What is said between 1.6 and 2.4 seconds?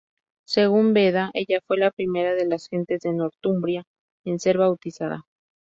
fue la primera